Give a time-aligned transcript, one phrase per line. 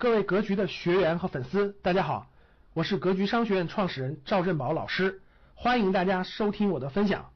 [0.00, 2.28] 各位格局的学员和粉丝，大家好，
[2.72, 5.20] 我是格局商学院创始人赵振宝老师，
[5.56, 7.30] 欢迎大家收听我的分享。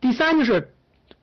[0.00, 0.74] 第三就是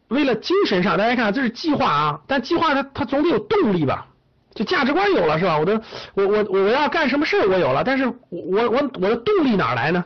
[0.08, 4.08] 为了精神上，大家看这是计划啊，但计划它它总得有动力吧？
[4.56, 5.60] 就价值观有了是吧？
[5.60, 5.82] 我的
[6.14, 10.06] 我我我要干什么事我有了，但是我我我我的动力哪来呢？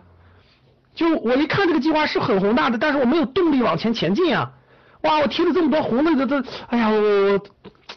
[0.96, 4.54] 就我一看这个计划是很宏大的，但是我没有动力往前前进啊！
[5.04, 7.46] 哇，我贴了这么多红的这这，哎呀，我我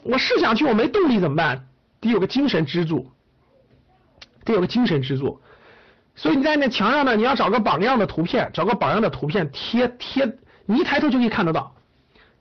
[0.03, 1.65] 我是想去，我没动力怎么办？
[2.01, 3.11] 得有个精神支柱，
[4.45, 5.41] 得有个精神支柱。
[6.15, 11.75] 所以你在那墙上呢，你要找个榜样的图片，找个榜样的图片贴贴，你一抬头就可以看得到，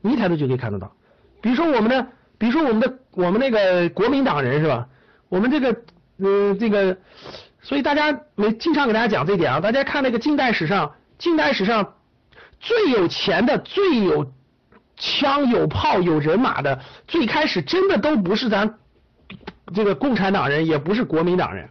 [0.01, 0.91] 你一抬头就可以看得到。
[1.41, 2.07] 比如说我们的，
[2.39, 4.87] 比如说我们的我们那个国民党人是吧？
[5.29, 5.83] 我们这个
[6.17, 6.97] 嗯这个，
[7.61, 9.59] 所以大家没经常给大家讲这点啊。
[9.59, 11.93] 大家看那个近代史上，近代史上
[12.59, 14.33] 最有钱的、最有
[14.95, 18.79] 枪有炮有人马的，最开始真的都不是咱。
[19.73, 21.69] 这个共产党人也不是国民党人，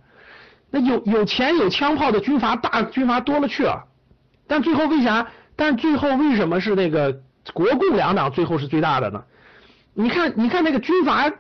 [0.71, 3.85] 那有有钱有枪炮的军阀大军阀多了去了，
[4.47, 5.27] 但最后为啥？
[5.57, 7.21] 但最后为什么是那个
[7.55, 9.25] 国共两党最后是最大的呢？
[9.95, 11.33] 你看，你看那个军阀，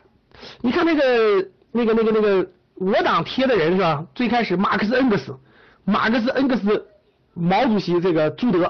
[0.63, 4.07] 你看那个那个那个那个我党贴的人是吧？
[4.15, 5.37] 最开始马克思恩格斯，
[5.85, 6.87] 马克思恩格斯，
[7.35, 8.61] 毛主席这个朱德，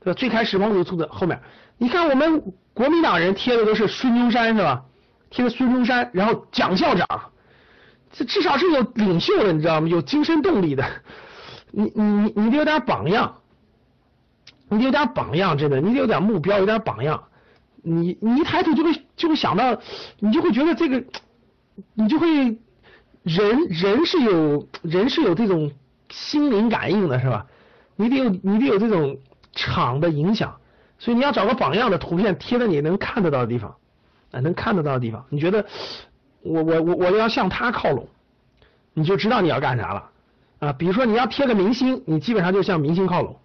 [0.00, 0.14] 对吧？
[0.14, 1.38] 最开始毛主席朱德后面，
[1.76, 4.82] 你看我们国民党人贴的都是孙中山是吧？
[5.30, 7.06] 贴孙中山，然后蒋校长，
[8.12, 9.88] 这至少是有领袖的，你知道吗？
[9.88, 10.84] 有精神动力的，
[11.70, 13.36] 你你你你得有点榜样，
[14.68, 17.24] 你得有点榜样，真的，你得有点目标，有点榜样。
[17.82, 19.78] 你你一抬头就会就会想到，
[20.18, 21.04] 你就会觉得这个，
[21.94, 22.58] 你就会
[23.22, 25.70] 人人是有人是有这种
[26.10, 27.46] 心灵感应的，是吧？
[27.96, 29.18] 你得有你得有这种
[29.52, 30.56] 场的影响，
[30.98, 33.76] 所以你要找个榜样的图片贴在你能看得到的地方。
[34.32, 35.64] 啊能看得到的地方，你觉得
[36.42, 38.08] 我我我我要向他靠拢，
[38.94, 40.10] 你就知道你要干啥了
[40.58, 40.72] 啊。
[40.72, 43.38] 比如说你要贴个明星，你基本上就向明星靠拢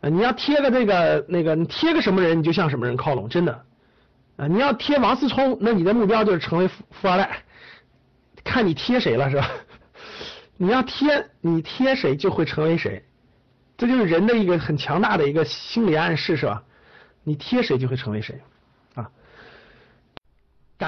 [0.00, 0.08] 啊。
[0.08, 3.64] 你要贴个这个那个，你贴个什么人，你就向什么人靠拢，真的
[4.36, 4.46] 啊。
[4.46, 7.42] 你要贴王思聪，那你的目标就是成为富富二代，
[8.44, 9.50] 看你贴谁了是吧？
[10.56, 13.04] 你要贴你贴谁就会成为谁，
[13.76, 16.62] 这就是人的一个很强大的一个心理暗示是吧？
[17.24, 18.40] 你贴谁就会成为谁。